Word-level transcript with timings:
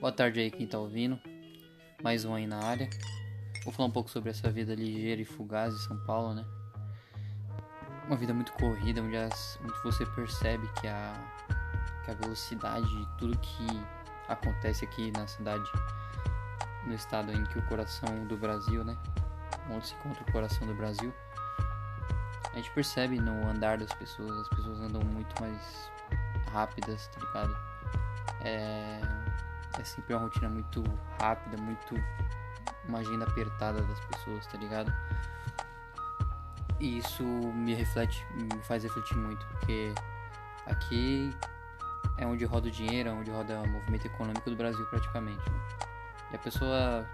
Boa 0.00 0.12
tarde 0.12 0.40
aí 0.40 0.50
quem 0.50 0.66
tá 0.66 0.78
ouvindo. 0.78 1.18
Mais 2.02 2.26
um 2.26 2.34
aí 2.34 2.46
na 2.46 2.62
área. 2.62 2.90
Vou 3.64 3.72
falar 3.72 3.88
um 3.88 3.92
pouco 3.92 4.10
sobre 4.10 4.28
essa 4.28 4.50
vida 4.50 4.74
ligeira 4.74 5.22
e 5.22 5.24
fugaz 5.24 5.74
de 5.74 5.82
São 5.84 5.96
Paulo, 6.04 6.34
né? 6.34 6.44
Uma 8.06 8.16
vida 8.16 8.34
muito 8.34 8.52
corrida, 8.52 9.00
onde, 9.00 9.16
as, 9.16 9.58
onde 9.62 9.82
você 9.82 10.04
percebe 10.04 10.68
que 10.80 10.86
a, 10.86 11.14
que 12.04 12.10
a 12.10 12.14
velocidade 12.14 12.86
de 12.86 13.18
tudo 13.18 13.38
que 13.38 13.66
acontece 14.28 14.84
aqui 14.84 15.10
na 15.12 15.26
cidade, 15.26 15.64
no 16.86 16.94
estado 16.94 17.32
em 17.32 17.42
que 17.44 17.58
o 17.58 17.62
coração 17.66 18.26
do 18.26 18.36
Brasil, 18.36 18.84
né? 18.84 18.96
Onde 19.70 19.86
se 19.86 19.94
encontra 19.94 20.22
o 20.22 20.32
coração 20.32 20.66
do 20.66 20.74
Brasil. 20.74 21.12
A 22.52 22.56
gente 22.56 22.70
percebe 22.72 23.18
no 23.18 23.48
andar 23.48 23.78
das 23.78 23.92
pessoas, 23.94 24.36
as 24.38 24.48
pessoas 24.48 24.80
andam 24.80 25.00
muito 25.02 25.40
mais 25.40 25.90
rápidas, 26.50 27.08
tá 27.08 27.20
ligado? 27.20 27.56
É, 28.44 29.21
é 29.78 29.84
sempre 29.84 30.14
uma 30.14 30.22
rotina 30.22 30.48
muito 30.48 30.82
rápida, 31.20 31.56
muito 31.56 31.94
uma 32.88 32.98
agenda 32.98 33.24
apertada 33.24 33.80
das 33.82 34.00
pessoas, 34.00 34.46
tá 34.46 34.58
ligado? 34.58 34.92
E 36.80 36.98
isso 36.98 37.22
me 37.22 37.74
reflete, 37.74 38.26
me 38.34 38.48
faz 38.64 38.82
refletir 38.82 39.16
muito, 39.16 39.46
porque 39.46 39.94
aqui 40.66 41.34
é 42.18 42.26
onde 42.26 42.44
roda 42.44 42.68
o 42.68 42.70
dinheiro, 42.70 43.08
é 43.08 43.12
onde 43.12 43.30
roda 43.30 43.60
o 43.60 43.68
movimento 43.68 44.06
econômico 44.06 44.50
do 44.50 44.56
Brasil 44.56 44.84
praticamente. 44.86 45.48
Né? 45.48 45.60
E 46.32 46.36
a 46.36 46.38
pessoa 46.38 47.06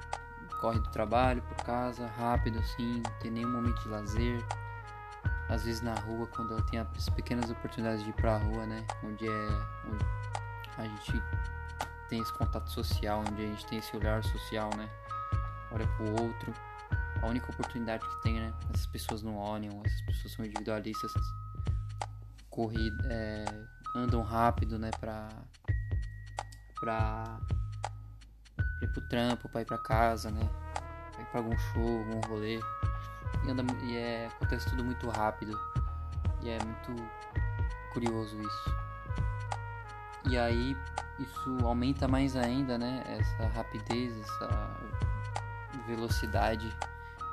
corre 0.61 0.81
do 0.81 0.89
trabalho 0.89 1.43
por 1.43 1.57
casa, 1.65 2.07
rápido 2.19 2.59
assim, 2.59 3.03
não 3.05 3.13
tem 3.21 3.31
nenhum 3.31 3.51
momento 3.51 3.81
de 3.83 3.89
lazer. 3.89 4.45
Às 5.49 5.65
vezes 5.65 5.81
na 5.81 5.95
rua, 5.95 6.27
quando 6.27 6.53
ela 6.53 6.63
tem 6.63 6.81
as 6.81 7.09
pequenas 7.11 7.51
oportunidades 7.51 8.03
de 8.03 8.11
ir 8.11 8.15
pra 8.15 8.37
rua, 8.37 8.67
né? 8.67 8.87
Onde 9.03 9.27
é. 9.27 9.49
Onde 9.87 10.05
a 10.77 10.85
gente 10.85 11.23
tem 12.09 12.21
esse 12.21 12.33
contato 12.33 12.71
social, 12.71 13.21
onde 13.21 13.43
a 13.43 13.47
gente 13.47 13.67
tem 13.67 13.79
esse 13.79 13.97
olhar 13.97 14.23
social, 14.25 14.71
né? 14.77 14.89
Olha 15.71 15.87
pro 15.87 16.23
outro. 16.23 16.53
A 17.23 17.27
única 17.27 17.51
oportunidade 17.51 18.07
que 18.07 18.23
tem, 18.23 18.41
né? 18.41 18.53
Essas 18.73 18.87
pessoas 18.87 19.23
não 19.23 19.37
olham, 19.37 19.83
essas 19.85 20.01
pessoas 20.03 20.33
são 20.33 20.45
individualistas, 20.45 21.13
corrida, 22.49 22.97
é, 23.11 23.45
andam 23.95 24.23
rápido, 24.23 24.79
né? 24.79 24.91
Pra, 24.99 25.29
pra, 26.81 27.41
ir 28.83 28.89
pro 28.89 29.09
trampo, 29.09 29.49
pra 29.49 29.63
ir 29.63 29.65
pra 29.65 29.79
casa, 29.79 30.31
né? 30.31 30.49
Pra 31.13 31.23
ir 31.23 31.27
pra 31.27 31.41
algum 31.41 31.59
show, 31.59 31.99
algum 31.99 32.21
rolê. 32.29 32.61
E, 33.45 33.51
anda, 33.51 33.65
e 33.85 33.97
é, 33.97 34.27
acontece 34.27 34.71
tudo 34.71 34.85
muito 34.85 35.09
rápido. 35.11 35.59
E 36.43 36.51
é 36.51 36.59
muito 36.65 37.03
curioso 37.93 38.41
isso. 38.41 38.75
E 40.31 40.39
aí 40.39 40.77
isso 41.19 41.59
aumenta 41.67 42.07
mais 42.07 42.37
ainda, 42.37 42.79
né? 42.79 43.03
Essa 43.07 43.47
rapidez, 43.49 44.19
essa 44.21 44.71
velocidade 45.87 46.75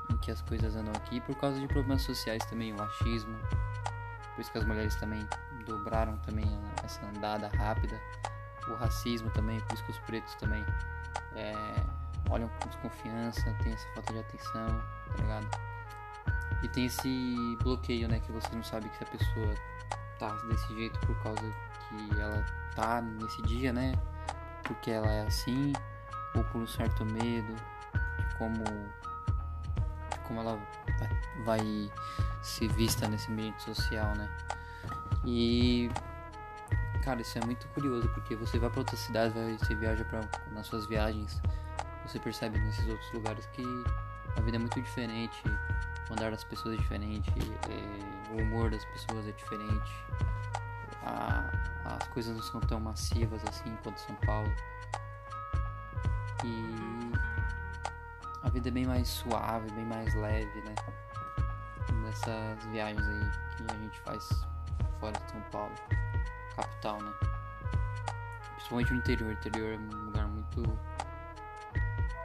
em 0.09 0.17
que 0.17 0.31
as 0.31 0.41
coisas 0.41 0.75
andam 0.75 0.93
aqui 0.95 1.19
por 1.21 1.35
causa 1.35 1.59
de 1.59 1.67
problemas 1.67 2.01
sociais 2.01 2.43
também, 2.45 2.73
o 2.73 2.77
machismo. 2.77 3.35
Por 4.33 4.41
isso 4.41 4.51
que 4.51 4.57
as 4.57 4.65
mulheres 4.65 4.95
também 4.95 5.27
dobraram 5.65 6.17
também 6.19 6.45
essa 6.83 7.05
andada 7.05 7.47
rápida. 7.47 7.99
O 8.67 8.73
racismo 8.75 9.29
também, 9.31 9.59
por 9.61 9.73
isso 9.73 9.83
que 9.83 9.91
os 9.91 9.99
pretos 9.99 10.33
também 10.35 10.65
é, 11.35 11.53
olham 12.29 12.49
com 12.49 12.67
desconfiança, 12.67 13.53
tem 13.63 13.73
essa 13.73 13.87
falta 13.93 14.13
de 14.13 14.19
atenção, 14.19 14.67
tá 15.15 15.21
ligado? 15.21 15.47
E 16.63 16.67
tem 16.69 16.85
esse 16.85 17.57
bloqueio, 17.61 18.07
né? 18.07 18.19
Que 18.19 18.31
você 18.31 18.55
não 18.55 18.63
sabe 18.63 18.89
que 18.89 19.03
a 19.03 19.07
pessoa 19.07 19.53
tá 20.17 20.31
desse 20.47 20.73
jeito 20.73 20.99
por 21.01 21.15
causa 21.21 21.53
que 21.89 22.19
ela 22.19 22.45
tá 22.75 23.01
nesse 23.01 23.41
dia, 23.43 23.71
né? 23.71 23.93
Porque 24.63 24.91
ela 24.91 25.11
é 25.11 25.27
assim, 25.27 25.73
ou 26.35 26.43
por 26.45 26.61
um 26.61 26.67
certo 26.67 27.05
medo 27.05 27.55
de 28.17 28.35
como, 28.37 28.63
de 28.63 30.19
como 30.27 30.39
ela 30.41 30.59
vai, 31.45 31.91
se 32.41 32.67
vista 32.69 33.07
nesse 33.07 33.31
ambiente 33.31 33.61
social, 33.63 34.15
né? 34.15 34.29
E 35.25 35.89
cara, 37.05 37.21
isso 37.21 37.37
é 37.37 37.45
muito 37.45 37.67
curioso 37.67 38.09
porque 38.09 38.35
você 38.35 38.57
vai 38.57 38.69
para 38.69 38.79
outra 38.79 38.97
cidade, 38.97 39.31
você 39.59 39.75
viaja 39.75 40.03
para 40.05 40.21
nas 40.51 40.65
suas 40.65 40.87
viagens, 40.87 41.39
você 42.03 42.19
percebe 42.19 42.57
nesses 42.59 42.87
outros 42.87 43.11
lugares 43.13 43.45
que 43.53 43.63
a 44.35 44.41
vida 44.41 44.57
é 44.57 44.59
muito 44.59 44.81
diferente, 44.81 45.39
o 46.09 46.13
andar 46.13 46.31
das 46.31 46.43
pessoas 46.43 46.73
é 46.73 46.81
diferente, 46.81 47.31
é, 47.69 48.33
o 48.33 48.41
humor 48.41 48.71
das 48.71 48.83
pessoas 48.85 49.27
é 49.27 49.31
diferente, 49.31 49.91
a, 51.05 51.49
as 51.85 52.07
coisas 52.09 52.35
não 52.35 52.43
são 52.43 52.59
tão 52.61 52.79
massivas 52.79 53.41
assim 53.47 53.75
quanto 53.83 53.99
São 53.99 54.15
Paulo. 54.15 54.51
E 56.43 57.11
a 58.43 58.49
vida 58.49 58.69
é 58.69 58.71
bem 58.71 58.85
mais 58.85 59.07
suave, 59.07 59.71
bem 59.71 59.85
mais 59.85 60.13
leve, 60.15 60.61
né? 60.61 60.75
Nessas 62.03 62.65
viagens 62.65 63.07
aí 63.07 63.31
que 63.57 63.63
a 63.71 63.77
gente 63.77 63.99
faz 64.01 64.45
fora 64.99 65.13
de 65.13 65.31
São 65.31 65.41
Paulo, 65.51 65.73
capital, 66.55 67.01
né? 67.01 67.11
Principalmente 68.55 68.91
no 68.91 68.97
interior. 68.99 69.29
O 69.29 69.33
interior 69.33 69.73
é 69.73 69.77
um 69.77 70.05
lugar 70.05 70.27
muito 70.27 70.79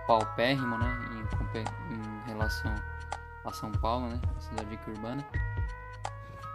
paupérrimo, 0.07 0.79
né? 0.79 0.99
Em, 1.13 1.95
em 1.95 2.27
relação 2.27 2.75
a 3.45 3.53
São 3.53 3.71
Paulo, 3.73 4.09
né? 4.09 4.21
A 4.37 4.41
cidade 4.41 4.79
urbana. 4.89 5.25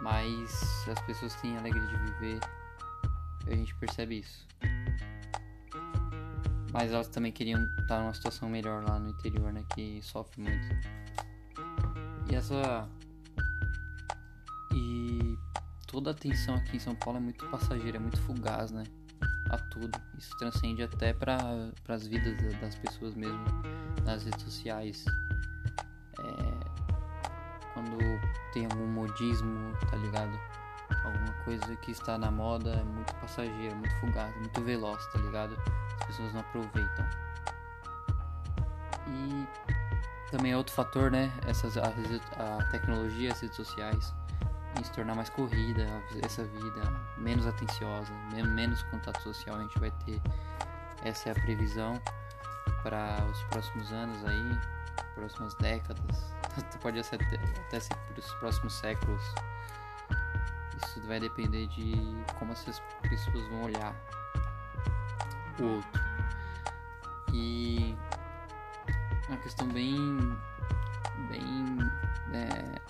Mas 0.02 0.86
as 0.88 1.00
pessoas 1.02 1.34
têm 1.36 1.56
alegria 1.56 1.86
de 1.86 1.96
viver. 1.96 2.40
A 3.46 3.50
gente 3.50 3.74
percebe 3.76 4.18
isso. 4.18 4.46
Mas 6.72 6.92
elas 6.92 7.08
também 7.08 7.32
queriam 7.32 7.64
estar 7.80 8.00
numa 8.00 8.12
situação 8.12 8.48
melhor 8.48 8.84
lá 8.84 8.98
no 8.98 9.08
interior, 9.08 9.52
né? 9.52 9.64
Que 9.74 10.00
sofre 10.02 10.42
muito. 10.42 10.66
E 12.30 12.34
essa. 12.34 12.88
E 14.74 15.38
toda 15.86 16.10
a 16.10 16.12
atenção 16.12 16.54
aqui 16.56 16.76
em 16.76 16.80
São 16.80 16.94
Paulo 16.94 17.18
é 17.18 17.22
muito 17.22 17.46
passageira, 17.46 17.96
é 17.96 18.00
muito 18.00 18.20
fugaz, 18.22 18.70
né? 18.70 18.84
A 19.50 19.56
tudo. 19.56 19.98
Isso 20.18 20.36
transcende 20.36 20.82
até 20.82 21.14
para 21.14 21.72
as 21.88 22.06
vidas 22.06 22.36
das 22.60 22.74
pessoas 22.74 23.14
mesmo 23.14 23.44
nas 24.04 24.24
redes 24.24 24.42
sociais. 24.42 25.04
É, 26.18 26.55
quando 27.76 27.98
tem 28.52 28.64
algum 28.64 28.86
modismo, 28.86 29.76
tá 29.90 29.96
ligado? 29.98 30.40
Alguma 31.04 31.32
coisa 31.44 31.76
que 31.76 31.90
está 31.90 32.16
na 32.16 32.30
moda 32.30 32.70
é 32.70 32.82
muito 32.82 33.14
passageira, 33.16 33.74
muito 33.74 33.94
fugaz, 34.00 34.34
muito 34.36 34.62
veloz, 34.62 35.04
tá 35.08 35.18
ligado? 35.18 35.54
As 36.00 36.06
pessoas 36.06 36.32
não 36.32 36.40
aproveitam. 36.40 37.06
E 39.08 39.46
também 40.30 40.52
é 40.52 40.56
outro 40.56 40.74
fator, 40.74 41.10
né? 41.10 41.30
Essas, 41.46 41.76
a, 41.76 41.82
a 41.88 42.64
tecnologia, 42.70 43.32
as 43.32 43.40
redes 43.40 43.56
sociais, 43.56 44.14
em 44.80 44.82
se 44.82 44.92
tornar 44.92 45.14
mais 45.14 45.28
corrida, 45.28 45.86
essa 46.22 46.44
vida 46.44 46.82
menos 47.18 47.46
atenciosa, 47.46 48.10
menos 48.32 48.82
contato 48.84 49.20
social 49.22 49.56
a 49.56 49.60
gente 49.60 49.78
vai 49.78 49.90
ter. 50.06 50.20
Essa 51.04 51.28
é 51.28 51.32
a 51.32 51.34
previsão 51.34 52.00
para 52.82 53.22
os 53.30 53.42
próximos 53.44 53.92
anos 53.92 54.24
aí, 54.24 54.58
próximas 55.14 55.54
décadas, 55.56 56.34
pode 56.80 57.02
ser 57.04 57.16
até, 57.16 57.36
até 57.36 57.80
ser 57.80 57.96
os 58.16 58.34
próximos 58.34 58.72
séculos. 58.74 59.22
Isso 60.84 61.00
vai 61.06 61.20
depender 61.20 61.66
de 61.68 61.94
como 62.38 62.52
essas 62.52 62.80
pessoas 63.02 63.48
vão 63.48 63.64
olhar 63.64 63.94
o 65.58 65.64
outro. 65.64 66.02
E 67.32 67.96
uma 69.28 69.36
questão 69.38 69.66
bem 69.68 70.18
bem 71.28 71.78
é, 72.32 72.80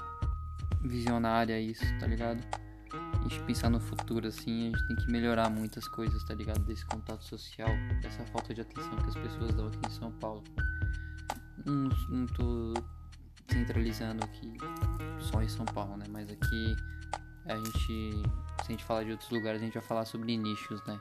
visionária 0.82 1.58
isso, 1.60 1.84
tá 1.98 2.06
ligado? 2.06 2.42
A 2.92 3.28
gente 3.28 3.40
pensar 3.42 3.70
no 3.70 3.80
futuro 3.80 4.28
assim, 4.28 4.68
a 4.68 4.76
gente 4.76 4.86
tem 4.88 4.96
que 4.96 5.10
melhorar 5.10 5.50
muitas 5.50 5.88
coisas, 5.88 6.22
tá 6.24 6.34
ligado? 6.34 6.60
Desse 6.64 6.84
contato 6.86 7.24
social, 7.24 7.68
dessa 8.00 8.24
falta 8.26 8.54
de 8.54 8.60
atenção 8.60 8.96
que 8.96 9.08
as 9.08 9.16
pessoas 9.16 9.52
dão 9.54 9.68
aqui 9.68 9.78
em 9.86 9.90
São 9.90 10.12
Paulo. 10.12 10.44
Não, 11.64 11.88
não 12.08 12.26
tô 12.26 12.74
centralizando 13.56 14.22
aqui 14.24 14.58
só 15.18 15.42
em 15.42 15.48
São 15.48 15.64
Paulo, 15.64 15.96
né? 15.96 16.04
Mas 16.10 16.30
aqui 16.30 16.76
a 17.46 17.56
gente, 17.56 18.22
se 18.62 18.68
a 18.68 18.70
gente 18.70 18.84
falar 18.84 19.04
de 19.04 19.12
outros 19.12 19.30
lugares, 19.30 19.62
a 19.62 19.64
gente 19.64 19.74
vai 19.74 19.82
falar 19.82 20.04
sobre 20.04 20.36
nichos, 20.36 20.82
né? 20.84 21.00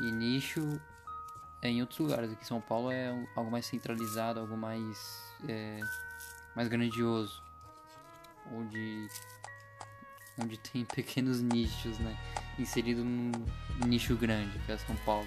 E 0.00 0.10
nicho 0.12 0.80
é 1.60 1.68
em 1.68 1.80
outros 1.82 1.98
lugares. 1.98 2.32
Aqui 2.32 2.42
em 2.42 2.46
São 2.46 2.60
Paulo 2.60 2.90
é 2.90 3.08
algo 3.36 3.50
mais 3.50 3.66
centralizado, 3.66 4.40
algo 4.40 4.56
mais 4.56 5.34
é, 5.46 5.80
mais 6.56 6.68
grandioso, 6.68 7.42
onde 8.52 9.08
onde 10.38 10.56
tem 10.58 10.84
pequenos 10.96 11.42
nichos, 11.42 11.98
né? 11.98 12.16
Inserido 12.58 13.04
num 13.04 13.32
nicho 13.86 14.16
grande, 14.16 14.58
que 14.60 14.72
é 14.72 14.78
São 14.78 14.96
Paulo. 14.96 15.26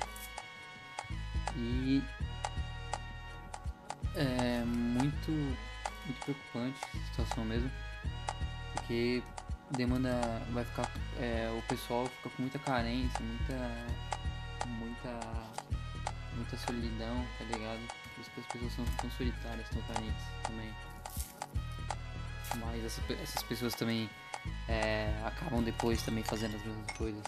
E 1.56 2.02
é 4.16 4.64
muito 4.66 5.32
muito 6.12 6.26
preocupante 6.26 6.78
a 6.94 7.08
situação 7.08 7.46
mesmo, 7.46 7.72
porque 8.74 9.24
demanda 9.72 10.10
vai 10.52 10.66
ficar 10.66 10.90
é, 11.20 11.50
o 11.58 11.62
pessoal 11.64 12.06
fica 12.08 12.30
com 12.30 12.42
muita 12.42 12.60
carência, 12.60 13.20
muita 13.22 13.86
muita 14.68 15.20
muita 16.36 16.58
solidão, 16.58 17.26
tá 17.38 17.46
ligado? 17.46 17.80
Por 18.16 18.22
isso 18.22 18.32
que 18.32 18.40
as 18.42 18.46
pessoas 18.48 18.74
são 18.74 18.86
tão 18.98 19.12
solitárias, 19.12 19.70
tão 19.70 19.82
carentes 19.84 20.24
também. 20.44 20.74
Mas 22.60 22.84
essa, 22.84 23.02
essas 23.14 23.44
pessoas 23.44 23.74
também 23.76 24.10
é, 24.68 25.14
acabam 25.26 25.64
depois 25.64 26.02
também 26.04 26.24
fazendo 26.24 26.56
as 26.56 26.66
mesmas 26.66 26.92
coisas 26.98 27.24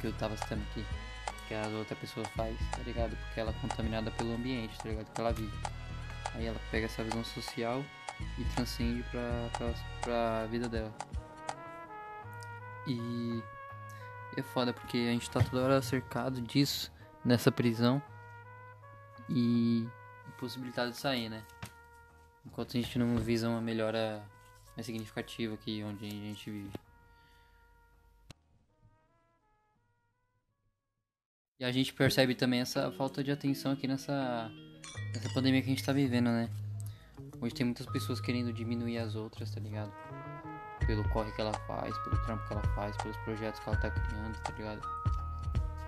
que 0.00 0.06
eu 0.08 0.12
tava 0.14 0.36
citando 0.36 0.62
aqui. 0.70 0.84
Que 1.46 1.54
a 1.54 1.66
outra 1.68 1.96
pessoa 1.96 2.26
faz, 2.36 2.56
tá 2.72 2.82
ligado? 2.84 3.16
Porque 3.16 3.40
ela 3.40 3.50
é 3.50 3.60
contaminada 3.60 4.10
pelo 4.10 4.34
ambiente, 4.34 4.76
tá 4.78 4.88
ligado? 4.88 5.06
Que 5.14 5.20
ela 5.20 5.32
vive. 5.32 5.58
Aí 6.34 6.46
ela 6.46 6.60
pega 6.70 6.86
essa 6.86 7.02
visão 7.02 7.24
social 7.24 7.82
e 8.38 8.44
transcende 8.54 9.02
pra, 9.10 9.74
pra 10.02 10.46
vida 10.46 10.68
dela. 10.68 10.94
E 12.86 13.42
é 14.36 14.42
foda 14.42 14.72
porque 14.72 14.96
a 14.96 15.12
gente 15.12 15.30
tá 15.30 15.42
toda 15.42 15.64
hora 15.64 15.82
cercado 15.82 16.40
disso, 16.40 16.92
nessa 17.24 17.50
prisão. 17.52 18.02
E 19.28 19.86
impossibilitado 20.28 20.90
de 20.90 20.96
sair, 20.96 21.28
né? 21.28 21.44
Enquanto 22.46 22.76
a 22.76 22.80
gente 22.80 22.98
não 22.98 23.16
visa 23.18 23.48
uma 23.48 23.60
melhora 23.60 24.24
mais 24.74 24.86
significativa 24.86 25.54
aqui 25.54 25.82
onde 25.82 26.06
a 26.06 26.10
gente 26.10 26.50
vive. 26.50 26.72
E 31.60 31.64
a 31.64 31.72
gente 31.72 31.92
percebe 31.92 32.36
também 32.36 32.60
essa 32.60 32.90
falta 32.92 33.22
de 33.22 33.32
atenção 33.32 33.72
aqui 33.72 33.88
nessa, 33.88 34.48
nessa 35.12 35.28
pandemia 35.34 35.60
que 35.60 35.66
a 35.66 35.70
gente 35.70 35.84
tá 35.84 35.92
vivendo, 35.92 36.30
né? 36.30 36.48
Hoje 37.40 37.54
tem 37.54 37.64
muitas 37.64 37.86
pessoas 37.86 38.20
querendo 38.20 38.52
diminuir 38.52 38.98
as 38.98 39.14
outras, 39.14 39.48
tá 39.50 39.60
ligado? 39.60 39.92
Pelo 40.84 41.08
corre 41.10 41.30
que 41.30 41.40
ela 41.40 41.52
faz, 41.68 41.96
pelo 41.98 42.20
trampo 42.24 42.44
que 42.48 42.52
ela 42.52 42.62
faz, 42.74 42.96
pelos 42.96 43.16
projetos 43.18 43.60
que 43.60 43.68
ela 43.68 43.78
tá 43.78 43.90
criando, 43.90 44.36
tá 44.40 44.52
ligado? 44.54 44.80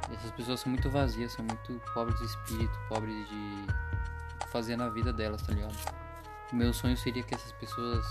E 0.09 0.15
essas 0.15 0.31
pessoas 0.31 0.61
são 0.61 0.71
muito 0.71 0.89
vazias, 0.89 1.33
são 1.33 1.45
muito 1.45 1.81
pobres 1.93 2.17
de 2.21 2.27
espírito, 2.27 2.79
pobres 2.89 3.29
de 3.29 3.67
fazer 4.49 4.77
na 4.77 4.89
vida 4.91 5.13
delas, 5.13 5.43
tá 5.43 5.53
ligado? 5.53 5.75
Meu 6.53 6.73
sonho 6.73 6.97
seria 6.97 7.23
que 7.25 7.35
essas 7.35 7.51
pessoas 7.53 8.05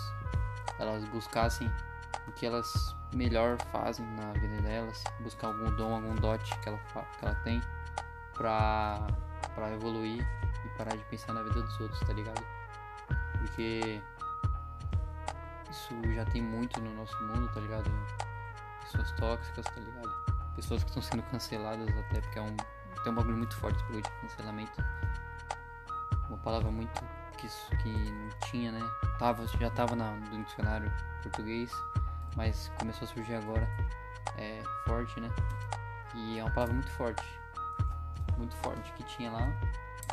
elas 0.77 1.03
buscassem 1.06 1.71
o 2.27 2.31
que 2.33 2.45
elas 2.45 2.94
melhor 3.13 3.57
fazem 3.71 4.06
na 4.06 4.33
vida 4.33 4.62
delas, 4.62 5.01
buscar 5.21 5.47
algum 5.47 5.74
dom, 5.77 5.94
algum 5.94 6.15
dote 6.15 6.57
que 6.59 6.68
ela, 6.68 6.77
que 6.77 7.25
ela 7.25 7.36
tem 7.36 7.62
pra, 8.33 9.07
pra 9.56 9.71
evoluir 9.71 10.27
e 10.65 10.77
parar 10.77 10.95
de 10.95 11.03
pensar 11.06 11.33
na 11.33 11.44
vida 11.44 11.62
dos 11.62 11.80
outros, 11.80 12.00
tá 12.01 12.12
ligado? 12.12 12.59
Porque 13.39 14.01
isso 15.69 16.13
já 16.13 16.25
tem 16.25 16.41
muito 16.41 16.80
no 16.81 16.94
nosso 16.95 17.21
mundo, 17.24 17.50
tá 17.53 17.59
ligado? 17.59 17.89
Pessoas 18.81 19.12
tóxicas, 19.13 19.65
tá 19.65 19.80
ligado? 19.80 20.12
Pessoas 20.56 20.83
que 20.83 20.89
estão 20.89 21.01
sendo 21.01 21.24
canceladas 21.24 21.89
até 21.89 22.21
porque 22.21 22.39
é 22.39 22.41
um. 22.41 22.56
Tem 23.03 23.13
um 23.13 23.15
bagulho 23.15 23.38
muito 23.38 23.56
forte 23.56 23.81
esse 23.91 24.01
de 24.01 24.09
cancelamento. 24.21 24.83
Uma 26.27 26.38
palavra 26.39 26.69
muito 26.69 27.01
que, 27.38 27.47
que 27.77 28.12
não 28.12 28.30
tinha, 28.50 28.71
né? 28.71 28.81
Tava, 29.18 29.47
já 29.47 29.69
tava 29.69 29.95
na, 29.95 30.12
no 30.12 30.44
dicionário 30.44 30.91
português, 31.24 31.71
mas 32.36 32.69
começou 32.77 33.07
a 33.07 33.12
surgir 33.12 33.36
agora. 33.36 33.68
É 34.38 34.62
forte, 34.86 35.19
né? 35.19 35.30
E 36.15 36.39
é 36.39 36.44
uma 36.44 36.51
palavra 36.51 36.74
muito 36.74 36.91
forte. 36.91 37.24
Muito 38.38 38.56
forte 38.57 38.91
que 38.94 39.03
tinha 39.03 39.31
lá. 39.31 39.47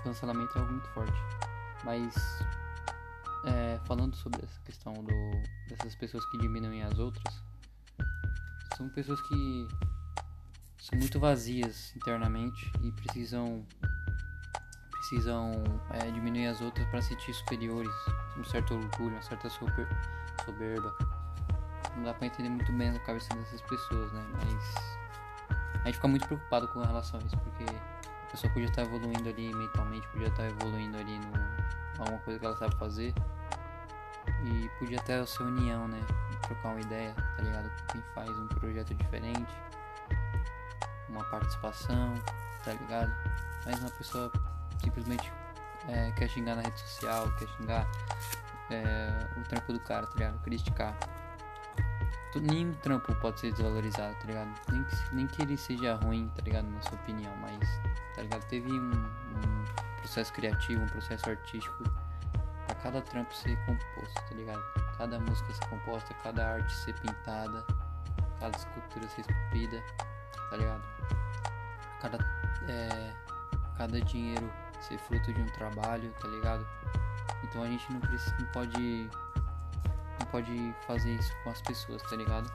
Cancelamento 0.03 0.57
é 0.57 0.61
algo 0.61 0.73
muito 0.73 0.89
forte. 0.91 1.19
Mas 1.85 2.15
é, 3.47 3.79
falando 3.87 4.15
sobre 4.17 4.45
essa 4.45 4.61
questão 4.61 4.93
do, 4.93 5.31
dessas 5.69 5.95
pessoas 5.95 6.25
que 6.27 6.39
diminuem 6.39 6.83
as 6.83 6.99
outras, 6.99 7.43
são 8.77 8.89
pessoas 8.91 9.21
que 9.23 9.69
são 10.79 10.99
muito 10.99 11.19
vazias 11.19 11.95
internamente 11.97 12.71
e 12.83 12.93
precisam 12.93 13.65
precisam 14.91 15.53
é, 15.91 16.11
diminuir 16.11 16.49
as 16.49 16.61
outras 16.61 16.87
para 16.89 17.01
sentir 17.01 17.33
superiores, 17.33 17.93
um 18.37 18.45
certo 18.45 18.75
orgulho, 18.75 19.13
uma 19.13 19.23
certa 19.23 19.49
super, 19.49 19.89
soberba. 20.45 20.93
Não 21.97 22.03
dá 22.03 22.13
para 22.13 22.27
entender 22.27 22.49
muito 22.49 22.73
bem 22.73 22.91
a 22.91 22.99
cabeça 23.01 23.33
dessas 23.37 23.61
pessoas, 23.63 24.13
né? 24.13 24.27
Mas 24.33 24.99
a 25.83 25.87
gente 25.87 25.95
fica 25.95 26.09
muito 26.09 26.27
preocupado 26.27 26.67
com 26.69 26.81
relação 26.81 27.21
a 27.21 27.23
isso, 27.23 27.37
porque 27.39 27.65
a 27.65 28.31
pessoa 28.33 28.53
podia 28.53 28.69
estar 28.69 28.83
evoluindo 28.83 29.29
ali 29.29 29.55
mentalmente, 29.55 30.09
podia 30.09 30.27
estar 30.27 30.45
evoluindo 30.45 30.99
ali 30.99 31.19
no 31.21 31.67
alguma 32.01 32.19
coisa 32.19 32.39
que 32.39 32.47
ela 32.47 32.57
sabe 32.57 32.77
fazer 32.77 33.15
e 34.47 34.69
podia 34.79 35.01
até 35.01 35.25
ser 35.27 35.43
união, 35.43 35.89
né? 35.89 36.01
Trocar 36.43 36.69
uma 36.69 36.81
ideia, 36.81 37.15
tá 37.37 37.43
ligado? 37.43 37.71
Quem 37.91 38.03
faz 38.15 38.31
um 38.31 38.47
projeto 38.47 38.95
diferente, 38.95 39.53
uma 41.09 41.25
participação, 41.25 42.15
tá 42.65 42.73
ligado? 42.73 43.13
Mas 43.65 43.81
uma 43.81 43.91
pessoa 43.91 44.31
simplesmente 44.83 45.33
é, 45.89 46.13
quer 46.13 46.29
xingar 46.29 46.55
na 46.55 46.63
rede 46.63 46.79
social, 46.79 47.29
quer 47.39 47.49
xingar 47.49 47.87
é, 48.71 49.41
o 49.41 49.43
trampo 49.49 49.73
do 49.73 49.81
cara, 49.81 50.07
tá 50.07 50.15
ligado? 50.15 50.43
Criticar. 50.43 50.97
Nenhum 52.35 52.75
trampo 52.75 53.15
pode 53.17 53.41
ser 53.41 53.51
desvalorizado, 53.53 54.15
tá 54.17 54.27
ligado? 54.27 54.51
Nem 54.71 54.85
que, 54.85 55.15
nem 55.15 55.27
que 55.27 55.43
ele 55.43 55.57
seja 55.57 55.95
ruim, 55.95 56.31
tá 56.37 56.43
ligado? 56.43 56.69
Na 56.69 56.83
sua 56.83 56.95
opinião, 56.99 57.35
mas, 57.39 57.59
tá 58.15 58.23
ligado? 58.23 58.45
Teve 58.49 58.71
um, 58.71 58.93
um 58.93 59.65
processo 60.01 60.33
criativo, 60.35 60.83
um 60.83 60.89
processo 60.89 61.31
artístico 61.31 61.85
cada 62.83 63.01
trampo 63.03 63.35
ser 63.35 63.57
composto, 63.67 64.15
tá 64.29 64.35
ligado? 64.35 64.63
Cada 64.99 65.19
música 65.21 65.53
ser 65.53 65.67
composta, 65.69 66.15
cada 66.23 66.55
arte 66.55 66.73
ser 66.73 66.95
pintada, 67.01 67.65
cada 68.41 68.57
escultura 68.57 69.09
ser 69.09 69.23
esculpida, 69.23 69.83
tá 70.51 70.57
ligado? 70.57 70.83
Cada, 72.01 72.19
é, 72.69 73.13
cada 73.77 74.01
dinheiro 74.01 74.51
ser 74.81 74.99
fruto 74.99 75.33
de 75.33 75.41
um 75.41 75.47
trabalho, 75.47 76.13
tá 76.21 76.29
ligado? 76.29 76.67
Então 77.45 77.63
a 77.63 77.67
gente 77.67 77.93
não, 77.93 78.01
precisa, 78.01 78.37
não 78.39 78.47
pode 78.47 79.11
não 80.19 80.27
pode 80.31 80.75
fazer 80.87 81.13
isso 81.13 81.33
com 81.45 81.51
as 81.51 81.61
pessoas, 81.63 82.03
tá 82.03 82.17
ligado? 82.17 82.51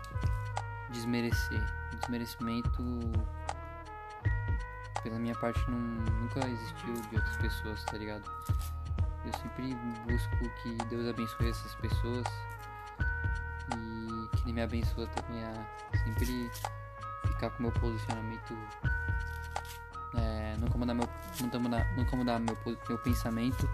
Desmerecer. 0.90 1.64
Desmerecimento 2.00 2.84
pela 5.04 5.18
minha 5.18 5.36
parte 5.36 5.60
não, 5.70 5.78
nunca 5.78 6.48
existiu 6.48 6.94
de 6.94 7.16
outras 7.16 7.38
pessoas, 7.38 7.84
tá 7.86 7.98
ligado? 7.98 8.24
Eu 9.26 9.34
sempre 9.40 9.76
busco 10.08 10.38
que 10.64 10.76
Deus 10.90 11.08
abençoe 11.08 11.50
essas 11.50 11.76
pessoas 11.76 12.26
e 13.78 14.36
que 14.36 14.44
Ele 14.44 14.54
me 14.54 14.62
abençoe 14.62 15.08
também 15.08 15.44
a 15.44 15.54
sempre 15.98 16.50
ficar 17.28 17.52
com 17.52 17.64
meu 17.64 17.72
posicionamento 17.74 18.56
é, 20.14 20.56
nunca 20.60 20.78
mudar 20.78 20.94
meu 20.94 21.08
nunca 21.40 21.60
mudar, 21.60 21.96
nunca 21.96 22.16
mudar 22.16 22.40
meu, 22.40 22.58
meu 22.66 22.98
pensamento 22.98 23.70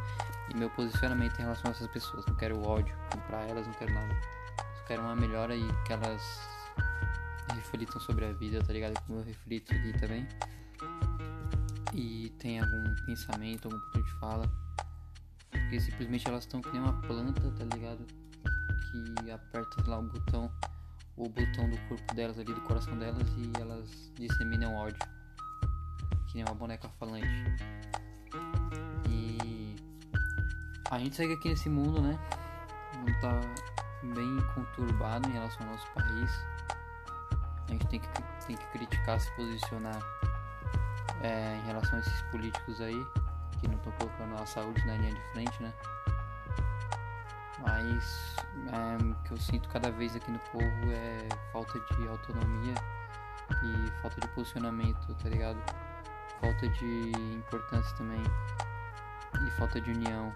e 0.50 0.58
meu 0.58 0.70
posicionamento 0.70 1.38
em 1.40 1.42
relação 1.42 1.72
a 1.72 1.74
essas 1.74 1.88
pessoas. 1.88 2.26
Não 2.26 2.36
quero 2.36 2.62
ódio 2.62 2.96
comprar 3.12 3.48
elas, 3.48 3.66
não 3.66 3.74
quero 3.74 3.94
nada. 3.94 4.14
Só 4.78 4.84
quero 4.88 5.02
uma 5.02 5.16
melhora 5.16 5.56
e 5.56 5.68
que 5.86 5.94
elas 5.94 6.48
reflitam 7.56 8.00
sobre 8.00 8.26
a 8.26 8.34
vida, 8.34 8.64
tá 8.64 8.72
ligado? 8.72 8.94
Como 9.06 9.20
eu 9.20 9.24
reflito 9.24 9.74
aqui 9.74 9.94
também. 10.00 10.28
E 11.94 12.30
tem 12.38 12.60
algum 12.60 12.96
pensamento, 13.06 13.66
algum 13.66 13.80
ponto 13.80 14.04
de 14.04 14.12
fala. 14.20 14.67
Porque 15.68 15.82
simplesmente 15.82 16.26
elas 16.30 16.46
estão 16.46 16.62
que 16.62 16.72
nem 16.72 16.80
uma 16.80 16.94
planta, 17.02 17.42
tá 17.52 17.66
ligado? 17.76 18.08
Que 19.20 19.30
aperta 19.30 19.84
lá 19.86 20.00
o 20.00 20.04
botão, 20.04 20.50
o 21.18 21.28
botão 21.28 21.70
do 21.70 21.78
corpo 21.90 22.16
delas 22.16 22.40
ali, 22.40 22.54
do 22.54 22.62
coração 22.62 22.98
delas 22.98 23.28
e 23.38 23.52
elas 23.62 24.14
disseminam 24.16 24.74
ódio 24.76 25.06
que 26.28 26.36
nem 26.36 26.46
uma 26.46 26.56
boneca 26.56 26.88
falante. 26.98 27.28
E 29.10 29.76
a 30.90 31.00
gente 31.00 31.18
segue 31.18 31.34
aqui 31.34 31.50
nesse 31.50 31.68
mundo, 31.68 32.02
né? 32.02 32.18
O 32.94 32.98
mundo 33.00 33.20
tá 33.20 33.42
bem 34.16 34.38
conturbado 34.56 35.28
em 35.28 35.34
relação 35.34 35.66
ao 35.66 35.74
nosso 35.74 35.88
país. 35.92 36.32
A 37.68 37.72
gente 37.74 37.88
tem 37.88 38.00
que, 38.00 38.08
tem 38.46 38.56
que 38.56 38.66
criticar, 38.68 39.20
se 39.20 39.30
posicionar 39.36 40.00
é, 41.22 41.58
em 41.58 41.66
relação 41.66 41.98
a 41.98 42.00
esses 42.00 42.22
políticos 42.24 42.80
aí, 42.80 43.06
que 43.60 43.68
não 43.68 43.76
estão 43.76 43.92
colocando 43.94 44.42
a 44.42 44.46
saúde 44.46 44.86
na 44.86 44.96
linha 44.96 45.14
de 45.14 45.22
frente, 45.32 45.64
né? 45.64 45.74
Mas 47.60 48.36
é, 48.72 49.04
o 49.04 49.16
que 49.24 49.32
eu 49.32 49.38
sinto 49.38 49.68
cada 49.70 49.92
vez 49.92 50.16
aqui 50.16 50.32
no 50.32 50.40
povo 50.40 50.92
é 50.92 51.28
falta 51.52 51.80
de 51.80 52.08
autonomia 52.08 52.76
e 53.64 54.02
falta 54.02 54.22
de 54.22 54.28
posicionamento, 54.30 55.14
tá 55.16 55.30
ligado? 55.30 55.58
falta 56.42 56.70
de 56.70 57.12
importância 57.34 57.96
também 57.98 58.22
e 59.46 59.52
falta 59.52 59.80
de 59.82 59.92
união, 59.92 60.34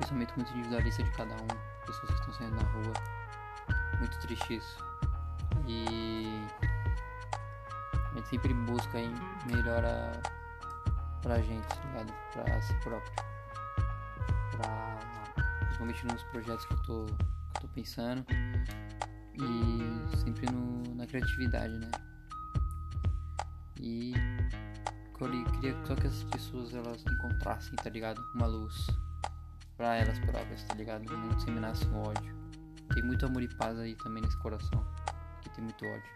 pensamento 0.00 0.34
muito 0.36 0.52
individualista 0.52 1.02
de 1.02 1.10
cada 1.12 1.34
um, 1.34 1.86
pessoas 1.86 2.10
que 2.10 2.20
estão 2.20 2.34
saindo 2.34 2.56
na 2.56 2.68
rua, 2.70 2.92
muito 3.98 4.18
triste 4.20 4.56
isso. 4.56 4.78
E 5.66 6.46
a 7.92 8.14
gente 8.16 8.28
sempre 8.28 8.54
busca 8.54 8.98
em 8.98 9.14
melhora 9.46 10.20
pra 11.22 11.40
gente, 11.40 11.66
tá 11.66 11.84
ligado? 11.86 12.12
Pra 12.32 12.62
si 12.62 12.74
próprio. 12.80 13.12
Pra, 14.56 14.98
principalmente 15.60 16.06
nos 16.06 16.22
projetos 16.24 16.64
que 16.66 16.74
eu 16.74 16.82
tô, 16.82 17.06
que 17.06 17.56
eu 17.56 17.60
tô 17.60 17.68
pensando. 17.68 18.24
E 19.34 20.16
sempre 20.18 20.50
no, 20.50 20.94
na 20.94 21.06
criatividade, 21.06 21.78
né? 21.78 21.90
E 23.80 24.12
eu 25.20 25.44
queria 25.52 25.76
só 25.84 25.94
que 25.94 26.06
as 26.06 26.24
pessoas 26.24 26.74
elas 26.74 27.04
encontrassem, 27.06 27.74
tá 27.76 27.90
ligado? 27.90 28.20
Uma 28.34 28.46
luz 28.46 28.86
pra 29.76 29.96
elas 29.96 30.18
próprias, 30.20 30.62
tá 30.64 30.74
ligado? 30.74 31.04
Não 31.04 31.28
disseminassem 31.30 31.92
ódio. 31.94 32.36
Tem 32.94 33.02
muito 33.02 33.26
amor 33.26 33.42
e 33.42 33.48
paz 33.56 33.78
aí 33.78 33.94
também 33.96 34.22
nesse 34.22 34.36
coração, 34.38 34.84
que 35.42 35.50
tem 35.50 35.62
muito 35.62 35.84
ódio. 35.84 36.10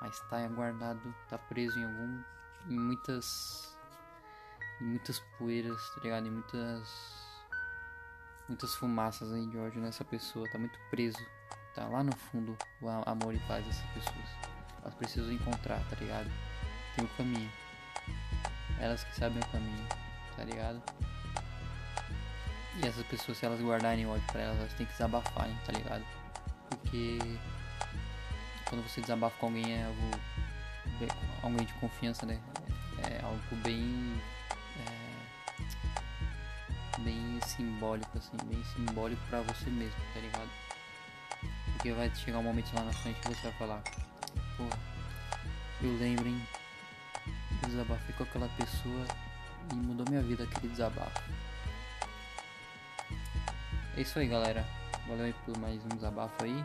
Mas 0.00 0.18
tá 0.28 0.46
guardado, 0.48 1.14
tá 1.28 1.38
preso 1.38 1.78
em 1.78 1.84
algum. 1.84 2.22
em 2.70 2.78
muitas. 2.78 3.71
Muitas 4.82 5.20
poeiras, 5.38 5.78
tá 5.94 6.00
ligado? 6.02 6.26
Em 6.26 6.30
muitas. 6.30 6.88
muitas 8.48 8.74
fumaças 8.74 9.32
aí 9.32 9.46
de 9.46 9.58
ódio 9.58 9.80
nessa 9.80 10.04
pessoa, 10.04 10.48
tá 10.50 10.58
muito 10.58 10.78
preso. 10.90 11.18
Tá 11.74 11.86
lá 11.86 12.02
no 12.02 12.14
fundo 12.14 12.56
o 12.80 12.88
amor 12.88 13.34
e 13.34 13.38
paz 13.40 13.64
dessas 13.64 13.86
pessoas. 13.92 14.28
Elas 14.82 14.94
precisam 14.94 15.32
encontrar, 15.32 15.80
tá 15.88 15.96
ligado? 15.96 16.30
Tem 16.94 17.04
o 17.04 17.08
caminho. 17.16 17.50
Elas 18.78 19.04
que 19.04 19.14
sabem 19.14 19.38
o 19.38 19.46
caminho, 19.48 19.86
tá 20.36 20.44
ligado? 20.44 20.82
E 22.76 22.86
essas 22.86 23.06
pessoas, 23.06 23.38
se 23.38 23.46
elas 23.46 23.60
guardarem 23.60 24.06
ódio 24.06 24.26
pra 24.32 24.40
elas, 24.40 24.58
elas 24.58 24.74
têm 24.74 24.86
que 24.86 24.92
desabafar, 24.92 25.48
hein, 25.48 25.58
tá 25.64 25.72
ligado? 25.72 26.04
Porque 26.68 27.18
quando 28.68 28.82
você 28.82 29.00
desabafa 29.00 29.36
com 29.38 29.46
alguém 29.46 29.74
é 29.74 29.84
algo 29.84 30.10
alguém 31.42 31.66
de 31.66 31.72
confiança, 31.74 32.26
né? 32.26 32.40
É, 32.98 33.18
é 33.18 33.22
algo 33.22 33.56
bem 33.62 34.20
bem 37.04 37.40
simbólico, 37.46 38.18
assim, 38.18 38.36
bem 38.44 38.62
simbólico 38.64 39.20
pra 39.28 39.40
você 39.42 39.68
mesmo, 39.70 40.00
tá 40.14 40.20
ligado? 40.20 40.50
Porque 41.72 41.92
vai 41.92 42.14
chegar 42.14 42.38
um 42.38 42.42
momento 42.42 42.72
lá 42.74 42.84
na 42.84 42.92
frente 42.92 43.20
que 43.20 43.28
você 43.28 43.42
vai 43.42 43.52
falar, 43.52 43.82
pô, 44.56 44.64
eu 45.82 45.98
lembro, 45.98 46.28
hein? 46.28 46.40
Eu 47.62 47.68
desabafei 47.68 48.14
com 48.14 48.22
aquela 48.22 48.48
pessoa 48.50 49.06
e 49.72 49.74
mudou 49.74 50.06
minha 50.08 50.22
vida 50.22 50.44
aquele 50.44 50.68
desabafo. 50.68 51.22
É 53.96 54.00
isso 54.00 54.18
aí, 54.18 54.26
galera. 54.26 54.66
Valeu 55.06 55.26
aí 55.26 55.34
por 55.44 55.56
mais 55.58 55.84
um 55.84 55.88
desabafo 55.88 56.44
aí. 56.44 56.64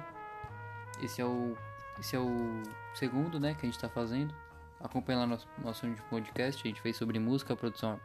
Esse 1.01 1.21
é 1.21 1.25
o 1.25 1.57
esse 1.99 2.15
é 2.15 2.19
o 2.19 2.61
segundo, 2.93 3.39
né, 3.39 3.55
que 3.55 3.65
a 3.65 3.69
gente 3.69 3.79
tá 3.79 3.89
fazendo. 3.89 4.33
Acompanha 4.79 5.19
lá 5.19 5.27
nosso 5.27 5.47
nosso 5.57 5.87
podcast, 6.09 6.61
a 6.63 6.67
gente 6.67 6.81
fez 6.81 6.95
sobre 6.95 7.17
música, 7.19 7.55
produção, 7.55 7.99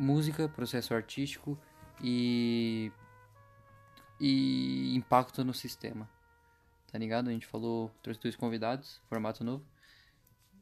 música, 0.00 0.48
processo 0.48 0.94
artístico 0.94 1.58
e 2.02 2.90
e 4.20 4.94
impacto 4.94 5.42
no 5.44 5.54
sistema. 5.54 6.08
Tá 6.90 6.98
ligado? 6.98 7.28
A 7.28 7.32
gente 7.32 7.46
falou, 7.46 7.90
trouxe 8.02 8.20
dois 8.20 8.36
convidados, 8.36 9.00
formato 9.08 9.42
novo. 9.42 9.64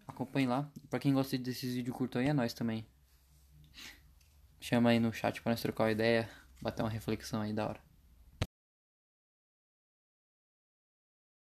Acompanhe 0.07 0.47
lá. 0.47 0.71
Pra 0.89 0.99
quem 0.99 1.13
gosta 1.13 1.37
desses 1.39 1.75
vídeos 1.75 1.97
curtos 1.97 2.21
aí, 2.21 2.29
é 2.29 2.33
nós 2.33 2.53
também. 2.53 2.87
Chama 4.61 4.91
aí 4.91 5.01
no 5.01 5.13
chat 5.13 5.43
pra 5.43 5.53
nós 5.53 5.61
trocar 5.61 5.85
uma 5.85 5.93
ideia, 5.93 6.29
bater 6.61 6.83
uma 6.83 6.91
reflexão 6.91 7.41
aí 7.41 7.53
da 7.53 7.67
hora. 7.67 7.88